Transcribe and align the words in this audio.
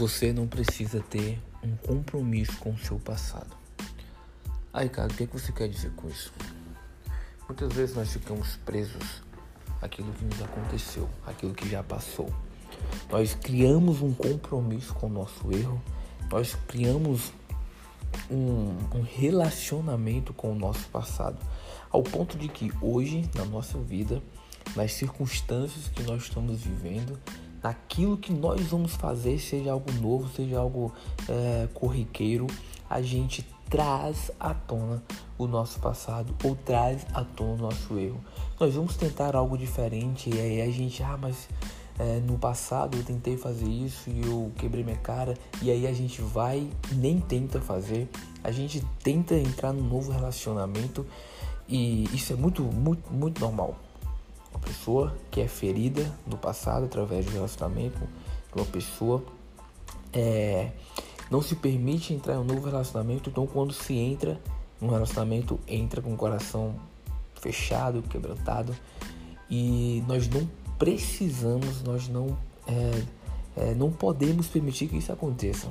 Você 0.00 0.32
não 0.32 0.46
precisa 0.46 1.04
ter 1.10 1.38
um 1.62 1.76
compromisso 1.76 2.56
com 2.56 2.70
o 2.70 2.78
seu 2.78 2.98
passado. 2.98 3.54
Aí, 4.72 4.88
cara, 4.88 5.12
o 5.12 5.14
que, 5.14 5.24
é 5.24 5.26
que 5.26 5.38
você 5.38 5.52
quer 5.52 5.68
dizer 5.68 5.90
com 5.90 6.08
isso? 6.08 6.32
Muitas 7.46 7.70
vezes 7.74 7.94
nós 7.94 8.10
ficamos 8.10 8.56
presos 8.64 9.22
àquilo 9.82 10.10
que 10.14 10.24
nos 10.24 10.40
aconteceu, 10.40 11.06
àquilo 11.26 11.52
que 11.52 11.68
já 11.68 11.82
passou. 11.82 12.32
Nós 13.10 13.34
criamos 13.34 14.00
um 14.00 14.14
compromisso 14.14 14.94
com 14.94 15.08
o 15.08 15.10
nosso 15.10 15.52
erro, 15.52 15.78
nós 16.30 16.56
criamos 16.66 17.30
um, 18.30 18.74
um 18.96 19.02
relacionamento 19.02 20.32
com 20.32 20.52
o 20.52 20.58
nosso 20.58 20.88
passado, 20.88 21.36
ao 21.90 22.02
ponto 22.02 22.38
de 22.38 22.48
que 22.48 22.72
hoje, 22.80 23.28
na 23.34 23.44
nossa 23.44 23.76
vida, 23.78 24.22
nas 24.74 24.94
circunstâncias 24.94 25.88
que 25.88 26.02
nós 26.04 26.22
estamos 26.22 26.62
vivendo, 26.62 27.18
naquilo 27.62 28.16
que 28.16 28.32
nós 28.32 28.60
vamos 28.68 28.94
fazer, 28.94 29.38
seja 29.38 29.72
algo 29.72 29.92
novo, 30.00 30.28
seja 30.34 30.58
algo 30.58 30.92
é, 31.28 31.68
corriqueiro, 31.74 32.46
a 32.88 33.00
gente 33.00 33.46
traz 33.68 34.32
à 34.40 34.52
tona 34.52 35.02
o 35.38 35.46
nosso 35.46 35.78
passado 35.78 36.34
ou 36.44 36.56
traz 36.56 37.06
à 37.14 37.22
tona 37.22 37.52
o 37.52 37.56
nosso 37.56 37.98
erro. 37.98 38.20
Nós 38.58 38.74
vamos 38.74 38.96
tentar 38.96 39.36
algo 39.36 39.56
diferente 39.56 40.28
e 40.28 40.40
aí 40.40 40.60
a 40.60 40.70
gente, 40.70 41.02
ah, 41.02 41.16
mas 41.16 41.48
é, 41.98 42.18
no 42.20 42.38
passado 42.38 42.96
eu 42.96 43.04
tentei 43.04 43.36
fazer 43.36 43.68
isso 43.68 44.10
e 44.10 44.22
eu 44.26 44.50
quebrei 44.56 44.82
minha 44.82 44.96
cara 44.96 45.34
e 45.62 45.70
aí 45.70 45.86
a 45.86 45.92
gente 45.92 46.20
vai 46.20 46.68
nem 46.92 47.20
tenta 47.20 47.60
fazer, 47.60 48.08
a 48.42 48.50
gente 48.50 48.84
tenta 49.02 49.34
entrar 49.34 49.72
num 49.72 49.84
novo 49.84 50.10
relacionamento 50.10 51.06
e 51.68 52.04
isso 52.12 52.32
é 52.32 52.36
muito, 52.36 52.62
muito, 52.62 53.12
muito 53.12 53.40
normal. 53.40 53.76
Pessoa 54.70 55.16
que 55.32 55.40
é 55.40 55.48
ferida 55.48 56.16
no 56.24 56.38
passado 56.38 56.84
através 56.84 57.26
do 57.26 57.32
relacionamento, 57.32 57.98
uma 58.54 58.64
pessoa 58.64 59.20
é, 60.12 60.70
não 61.28 61.42
se 61.42 61.56
permite 61.56 62.14
entrar 62.14 62.34
em 62.34 62.38
um 62.38 62.44
novo 62.44 62.64
relacionamento, 62.64 63.30
então 63.30 63.48
quando 63.48 63.72
se 63.72 63.94
entra 63.94 64.40
num 64.80 64.88
relacionamento, 64.88 65.58
entra 65.66 66.00
com 66.00 66.14
o 66.14 66.16
coração 66.16 66.76
fechado, 67.34 68.00
quebrantado, 68.02 68.72
e 69.50 70.04
nós 70.06 70.28
não 70.28 70.48
precisamos, 70.78 71.82
nós 71.82 72.06
não, 72.06 72.38
é, 72.68 73.02
é, 73.56 73.74
não 73.74 73.90
podemos 73.90 74.46
permitir 74.46 74.86
que 74.86 74.98
isso 74.98 75.10
aconteça. 75.10 75.66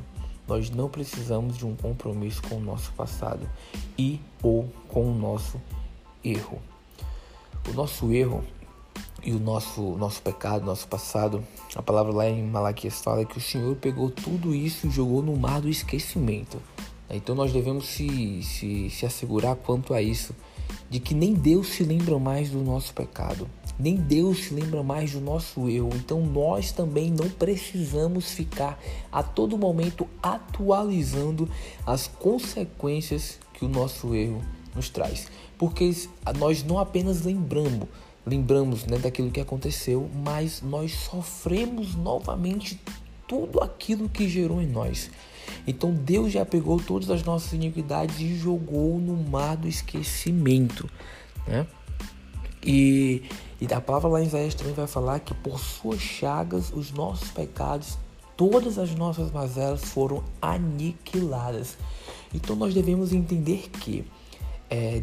Nós 0.45 0.69
não 0.69 0.89
precisamos 0.89 1.57
de 1.57 1.65
um 1.65 1.73
compromisso 1.73 2.41
com 2.41 2.55
o 2.55 2.59
nosso 2.59 2.91
passado 2.91 3.49
e 3.97 4.19
ou 4.43 4.67
com 4.89 5.09
o 5.09 5.15
nosso 5.15 5.57
erro. 6.21 6.59
O 7.65 7.71
nosso 7.71 8.11
erro 8.11 8.43
e 9.23 9.31
o 9.31 9.39
nosso, 9.39 9.81
nosso 9.97 10.21
pecado, 10.21 10.65
nosso 10.65 10.87
passado, 10.87 11.43
a 11.75 11.81
palavra 11.81 12.13
lá 12.13 12.29
em 12.29 12.43
Malaquias 12.43 13.01
fala 13.01 13.25
que 13.25 13.37
o 13.37 13.41
Senhor 13.41 13.75
pegou 13.75 14.09
tudo 14.09 14.53
isso 14.53 14.87
e 14.87 14.89
jogou 14.89 15.21
no 15.21 15.35
mar 15.35 15.61
do 15.61 15.69
esquecimento. 15.69 16.61
Então 17.09 17.33
nós 17.33 17.51
devemos 17.51 17.87
se, 17.87 18.43
se, 18.43 18.89
se 18.89 19.05
assegurar 19.05 19.55
quanto 19.55 19.93
a 19.93 20.01
isso, 20.01 20.35
de 20.89 20.99
que 20.99 21.13
nem 21.13 21.33
Deus 21.33 21.67
se 21.67 21.83
lembra 21.83 22.17
mais 22.19 22.49
do 22.49 22.59
nosso 22.59 22.93
pecado, 22.93 23.49
nem 23.79 23.95
Deus 23.95 24.45
se 24.45 24.53
lembra 24.53 24.83
mais 24.83 25.13
do 25.13 25.21
nosso 25.21 25.69
erro. 25.69 25.89
Então 25.95 26.21
nós 26.21 26.71
também 26.71 27.09
não 27.09 27.29
precisamos 27.29 28.31
ficar 28.31 28.79
a 29.11 29.23
todo 29.23 29.57
momento 29.57 30.07
atualizando 30.21 31.49
as 31.85 32.07
consequências 32.07 33.39
que 33.53 33.65
o 33.65 33.69
nosso 33.69 34.13
erro 34.13 34.41
nos 34.75 34.89
traz. 34.89 35.27
Porque 35.57 35.91
nós 36.37 36.63
não 36.63 36.77
apenas 36.77 37.23
lembramos, 37.23 37.87
lembramos 38.29 38.85
né, 38.85 38.97
daquilo 38.97 39.31
que 39.31 39.39
aconteceu, 39.39 40.09
mas 40.23 40.61
nós 40.61 40.93
sofremos 40.93 41.95
novamente 41.95 42.79
tudo 43.27 43.59
aquilo 43.61 44.07
que 44.07 44.29
gerou 44.29 44.61
em 44.61 44.67
nós. 44.67 45.09
Então 45.65 45.93
Deus 45.93 46.31
já 46.31 46.45
pegou 46.45 46.79
todas 46.79 47.09
as 47.09 47.23
nossas 47.23 47.53
iniquidades 47.53 48.19
e 48.19 48.35
jogou 48.35 48.99
no 48.99 49.15
mar 49.15 49.57
do 49.57 49.67
esquecimento, 49.67 50.89
né? 51.47 51.65
E, 52.63 53.23
e 53.59 53.73
a 53.73 53.81
palavra 53.81 54.09
lá 54.09 54.21
em 54.21 54.25
Isaías 54.25 54.53
também 54.53 54.73
vai 54.73 54.87
falar 54.87 55.19
que 55.19 55.33
por 55.33 55.59
suas 55.59 56.01
chagas 56.01 56.71
os 56.73 56.91
nossos 56.91 57.29
pecados, 57.31 57.97
todas 58.35 58.77
as 58.77 58.93
nossas 58.93 59.31
mazelas 59.31 59.83
foram 59.83 60.23
aniquiladas. 60.41 61.77
Então 62.33 62.55
nós 62.55 62.73
devemos 62.73 63.13
entender 63.13 63.69
que 63.69 64.05
é, 64.69 65.01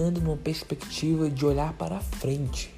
anda 0.00 0.20
numa 0.20 0.36
perspectiva 0.36 1.30
de 1.30 1.44
olhar 1.44 1.72
para 1.74 2.00
frente, 2.00 2.74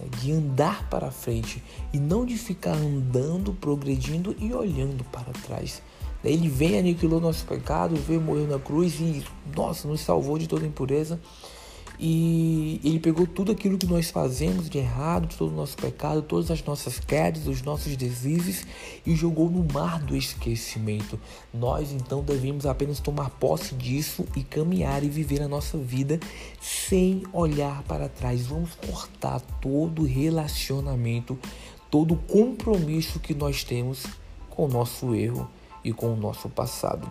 né, 0.00 0.06
de 0.20 0.32
andar 0.32 0.88
para 0.88 1.10
frente 1.10 1.62
e 1.92 1.98
não 1.98 2.26
de 2.26 2.36
ficar 2.36 2.74
andando, 2.74 3.52
progredindo 3.52 4.34
e 4.38 4.52
olhando 4.52 5.04
para 5.04 5.32
trás. 5.46 5.82
Ele 6.24 6.48
vem, 6.48 6.78
aniquilou 6.78 7.20
nosso 7.20 7.46
pecado, 7.46 7.94
veio, 7.94 8.20
morreu 8.20 8.48
na 8.48 8.58
cruz 8.58 8.98
e, 8.98 9.22
nossa, 9.54 9.86
nos 9.86 10.00
salvou 10.00 10.38
de 10.38 10.48
toda 10.48 10.66
impureza. 10.66 11.20
E 11.98 12.80
ele 12.84 13.00
pegou 13.00 13.26
tudo 13.26 13.52
aquilo 13.52 13.78
que 13.78 13.86
nós 13.86 14.10
fazemos 14.10 14.68
de 14.68 14.78
errado, 14.78 15.34
todo 15.36 15.50
o 15.50 15.56
nosso 15.56 15.76
pecado, 15.76 16.20
todas 16.20 16.50
as 16.50 16.62
nossas 16.62 16.98
quedas, 17.00 17.46
os 17.46 17.62
nossos 17.62 17.96
deslizes 17.96 18.66
e 19.06 19.14
jogou 19.14 19.48
no 19.48 19.66
mar 19.72 20.00
do 20.00 20.14
esquecimento. 20.14 21.18
Nós 21.52 21.92
então 21.92 22.22
devemos 22.22 22.66
apenas 22.66 23.00
tomar 23.00 23.30
posse 23.30 23.74
disso 23.74 24.26
e 24.36 24.42
caminhar 24.42 25.02
e 25.02 25.08
viver 25.08 25.40
a 25.40 25.48
nossa 25.48 25.78
vida 25.78 26.20
sem 26.60 27.22
olhar 27.32 27.82
para 27.84 28.08
trás. 28.08 28.46
Vamos 28.46 28.74
cortar 28.74 29.40
todo 29.60 30.04
relacionamento, 30.04 31.38
todo 31.90 32.16
compromisso 32.16 33.18
que 33.18 33.34
nós 33.34 33.64
temos 33.64 34.04
com 34.50 34.66
o 34.66 34.68
nosso 34.68 35.14
erro 35.14 35.48
e 35.82 35.92
com 35.92 36.12
o 36.12 36.16
nosso 36.16 36.48
passado. 36.48 37.10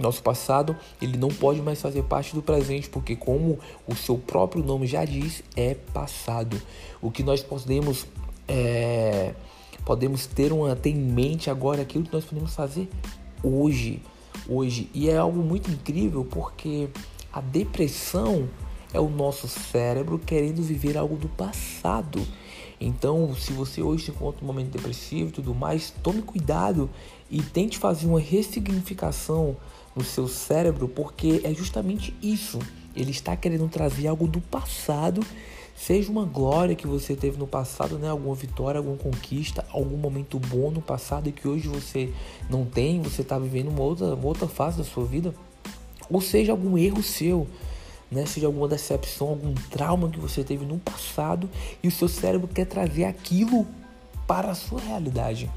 Nosso 0.00 0.22
passado, 0.22 0.74
ele 1.00 1.18
não 1.18 1.28
pode 1.28 1.60
mais 1.60 1.80
fazer 1.80 2.02
parte 2.04 2.34
do 2.34 2.42
presente, 2.42 2.88
porque 2.88 3.14
como 3.14 3.58
o 3.86 3.94
seu 3.94 4.16
próprio 4.16 4.64
nome 4.64 4.86
já 4.86 5.04
diz, 5.04 5.42
é 5.54 5.74
passado. 5.74 6.60
O 7.02 7.10
que 7.10 7.22
nós 7.22 7.42
podemos 7.42 8.06
é, 8.48 9.34
podemos 9.84 10.26
ter 10.26 10.52
uma 10.52 10.74
ter 10.74 10.90
em 10.90 10.96
mente 10.96 11.50
agora 11.50 11.82
aquilo 11.82 12.04
que 12.04 12.12
nós 12.12 12.24
podemos 12.24 12.54
fazer 12.54 12.88
hoje, 13.42 14.02
hoje. 14.48 14.88
E 14.94 15.10
é 15.10 15.16
algo 15.16 15.42
muito 15.42 15.70
incrível 15.70 16.24
porque 16.24 16.88
a 17.32 17.40
depressão 17.40 18.48
é 18.92 18.98
o 18.98 19.08
nosso 19.08 19.46
cérebro 19.46 20.18
querendo 20.18 20.62
viver 20.62 20.96
algo 20.96 21.16
do 21.16 21.28
passado. 21.28 22.26
Então, 22.80 23.34
se 23.34 23.52
você 23.52 23.82
hoje 23.82 24.06
se 24.06 24.10
encontra 24.10 24.42
um 24.42 24.46
momento 24.46 24.70
depressivo 24.70 25.28
e 25.28 25.32
tudo 25.32 25.54
mais, 25.54 25.92
tome 26.02 26.22
cuidado 26.22 26.88
e 27.30 27.42
tente 27.42 27.76
fazer 27.76 28.06
uma 28.06 28.18
ressignificação 28.18 29.54
no 29.94 30.02
seu 30.02 30.26
cérebro, 30.26 30.88
porque 30.88 31.42
é 31.44 31.52
justamente 31.52 32.16
isso. 32.22 32.58
Ele 32.96 33.10
está 33.10 33.36
querendo 33.36 33.68
trazer 33.68 34.08
algo 34.08 34.26
do 34.26 34.40
passado, 34.40 35.20
seja 35.76 36.10
uma 36.10 36.24
glória 36.24 36.74
que 36.74 36.86
você 36.86 37.14
teve 37.14 37.38
no 37.38 37.46
passado, 37.46 37.98
né? 37.98 38.08
alguma 38.08 38.34
vitória, 38.34 38.78
alguma 38.78 38.96
conquista, 38.96 39.66
algum 39.70 39.98
momento 39.98 40.38
bom 40.38 40.70
no 40.70 40.80
passado 40.80 41.28
e 41.28 41.32
que 41.32 41.46
hoje 41.46 41.68
você 41.68 42.10
não 42.48 42.64
tem, 42.64 43.02
você 43.02 43.20
está 43.20 43.38
vivendo 43.38 43.68
uma 43.68 43.82
outra, 43.82 44.14
uma 44.14 44.26
outra 44.26 44.48
fase 44.48 44.78
da 44.78 44.84
sua 44.84 45.04
vida, 45.04 45.34
ou 46.08 46.20
seja, 46.20 46.52
algum 46.52 46.78
erro 46.78 47.02
seu. 47.02 47.46
Né, 48.10 48.26
seja 48.26 48.46
alguma 48.46 48.66
decepção, 48.66 49.28
algum 49.28 49.54
trauma 49.70 50.08
que 50.08 50.18
você 50.18 50.42
teve 50.42 50.64
no 50.64 50.78
passado 50.80 51.48
e 51.80 51.86
o 51.86 51.92
seu 51.92 52.08
cérebro 52.08 52.48
quer 52.48 52.64
trazer 52.64 53.04
aquilo 53.04 53.64
para 54.26 54.50
a 54.50 54.54
sua 54.54 54.80
realidade. 54.80 55.48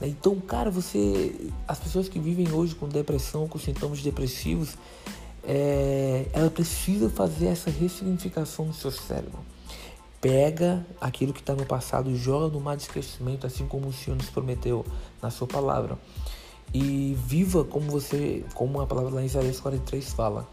Né? 0.00 0.08
Então, 0.08 0.38
cara, 0.40 0.70
você. 0.70 1.34
As 1.66 1.78
pessoas 1.78 2.08
que 2.08 2.18
vivem 2.18 2.50
hoje 2.52 2.74
com 2.74 2.88
depressão, 2.88 3.48
com 3.48 3.58
sintomas 3.58 4.02
depressivos, 4.02 4.76
é, 5.44 6.26
ela 6.32 6.50
precisa 6.50 7.08
fazer 7.08 7.46
essa 7.46 7.70
ressignificação 7.70 8.66
no 8.66 8.74
seu 8.74 8.90
cérebro. 8.90 9.38
Pega 10.20 10.84
aquilo 11.00 11.32
que 11.32 11.40
está 11.40 11.54
no 11.54 11.64
passado, 11.64 12.14
joga 12.16 12.48
no 12.48 12.60
mar 12.60 12.76
de 12.76 12.82
esquecimento, 12.82 13.46
assim 13.46 13.66
como 13.66 13.88
o 13.88 13.92
Senhor 13.92 14.16
nos 14.16 14.28
prometeu 14.28 14.84
na 15.22 15.30
sua 15.30 15.46
palavra. 15.46 15.98
E 16.74 17.16
viva 17.26 17.64
como 17.64 17.90
você, 17.90 18.44
como 18.54 18.80
a 18.80 18.86
palavra 18.86 19.14
lá 19.14 19.22
em 19.22 19.26
Isaías 19.26 19.60
43 19.60 20.12
fala. 20.12 20.48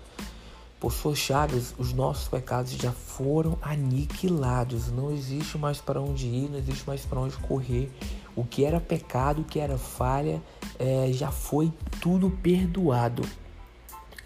Por 0.84 0.92
suas 0.92 1.18
chagas, 1.18 1.74
os 1.80 1.94
nossos 1.94 2.28
pecados 2.28 2.74
já 2.74 2.92
foram 2.92 3.58
aniquilados. 3.62 4.92
Não 4.92 5.14
existe 5.14 5.58
mais 5.58 5.80
para 5.80 6.02
onde 6.02 6.28
ir, 6.28 6.50
não 6.50 6.58
existe 6.58 6.86
mais 6.86 7.06
para 7.06 7.22
onde 7.22 7.38
correr. 7.38 7.90
O 8.36 8.44
que 8.44 8.66
era 8.66 8.82
pecado, 8.82 9.44
o 9.44 9.46
que 9.46 9.62
era 9.62 9.78
falha, 9.78 10.42
é, 10.78 11.10
já 11.14 11.32
foi 11.32 11.72
tudo 12.02 12.30
perdoado. 12.30 13.24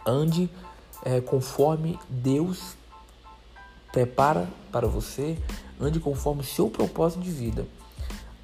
Ande 0.03 0.49
é, 1.05 1.21
conforme 1.21 1.99
Deus 2.09 2.73
prepara 3.91 4.49
para 4.71 4.87
você, 4.87 5.37
ande 5.79 5.99
conforme 5.99 6.41
o 6.41 6.43
seu 6.43 6.71
propósito 6.71 7.21
de 7.21 7.29
vida. 7.29 7.67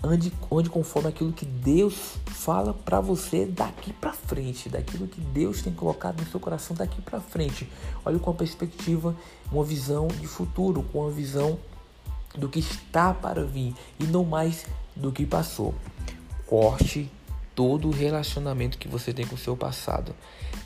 Ande, 0.06 0.34
ande 0.52 0.70
conforme 0.70 1.08
aquilo 1.08 1.32
que 1.32 1.46
Deus 1.46 2.18
fala 2.26 2.74
para 2.74 3.00
você 3.00 3.46
daqui 3.46 3.94
para 3.94 4.12
frente, 4.12 4.68
daquilo 4.68 5.08
que 5.08 5.22
Deus 5.22 5.62
tem 5.62 5.74
colocado 5.74 6.20
no 6.20 6.30
seu 6.30 6.42
coração 6.42 6.76
daqui 6.76 7.02
para 7.02 7.22
frente. 7.22 7.70
Olhe 8.04 8.20
com 8.20 8.30
a 8.30 8.34
perspectiva, 8.34 9.16
uma 9.50 9.64
visão 9.64 10.08
de 10.08 10.28
futuro, 10.28 10.84
com 10.92 11.08
a 11.08 11.10
visão 11.10 11.58
do 12.36 12.50
que 12.50 12.60
está 12.60 13.14
para 13.14 13.46
vir 13.46 13.74
e 13.98 14.04
não 14.04 14.26
mais 14.26 14.66
do 14.94 15.10
que 15.10 15.26
passou. 15.26 15.74
Corte 16.46 17.10
todo 17.56 17.88
o 17.88 17.92
relacionamento 17.92 18.78
que 18.78 18.90
você 18.90 19.14
tem 19.14 19.26
com 19.26 19.36
o 19.36 19.38
seu 19.38 19.56
passado. 19.56 20.14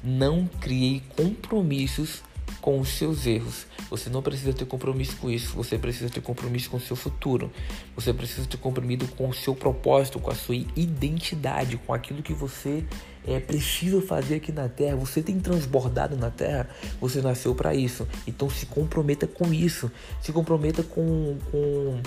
Não 0.04 0.48
crie 0.60 1.02
compromissos 1.16 2.24
com 2.62 2.80
os 2.80 2.90
seus 2.90 3.26
erros. 3.26 3.66
Você 3.90 4.10
não 4.10 4.22
precisa 4.22 4.54
ter 4.54 4.66
compromisso 4.66 5.16
com 5.18 5.30
isso. 5.30 5.56
Você 5.56 5.78
precisa 5.78 6.10
ter 6.10 6.22
compromisso 6.22 6.70
com 6.70 6.78
o 6.78 6.82
seu 6.82 6.96
futuro. 6.96 7.52
Você 7.96 8.14
precisa 8.14 8.48
ter 8.48 8.58
compromisso 8.58 9.08
com 9.16 9.30
o 9.30 9.34
seu 9.34 9.56
propósito, 9.56 10.20
com 10.20 10.32
a 10.32 10.36
sua 10.36 10.56
identidade, 10.76 11.78
com 11.78 11.94
aquilo 11.94 12.22
que 12.22 12.34
você 12.34 12.84
é 13.26 13.40
preciso 13.40 14.02
fazer 14.02 14.36
aqui 14.36 14.52
na 14.52 14.68
Terra. 14.68 14.96
Você 14.98 15.22
tem 15.22 15.40
transbordado 15.40 16.18
na 16.18 16.30
Terra. 16.30 16.70
Você 17.00 17.22
nasceu 17.22 17.56
para 17.56 17.74
isso. 17.74 18.08
Então 18.26 18.50
se 18.50 18.66
comprometa 18.66 19.28
com 19.28 19.54
isso. 19.54 19.92
Se 20.22 20.32
comprometa 20.32 20.84
com, 20.84 21.38
com, 21.52 22.02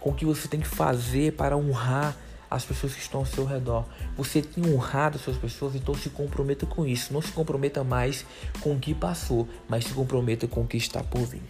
com 0.00 0.10
o 0.10 0.14
que 0.14 0.24
você 0.24 0.48
tem 0.48 0.60
que 0.60 0.68
fazer 0.68 1.32
para 1.32 1.56
honrar 1.56 2.16
as 2.54 2.64
pessoas 2.64 2.94
que 2.94 3.00
estão 3.00 3.20
ao 3.20 3.26
seu 3.26 3.44
redor. 3.44 3.84
Você 4.16 4.40
tem 4.40 4.72
honrado 4.72 5.18
essas 5.18 5.36
pessoas, 5.36 5.74
então 5.74 5.94
se 5.94 6.10
comprometa 6.10 6.66
com 6.66 6.86
isso. 6.86 7.12
Não 7.12 7.20
se 7.20 7.32
comprometa 7.32 7.82
mais 7.82 8.24
com 8.60 8.74
o 8.74 8.78
que 8.78 8.94
passou, 8.94 9.48
mas 9.68 9.84
se 9.84 9.92
comprometa 9.92 10.46
com 10.46 10.62
o 10.62 10.66
que 10.66 10.76
está 10.76 11.02
por 11.02 11.22
vir. 11.22 11.42